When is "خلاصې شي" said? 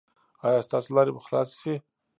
1.25-1.75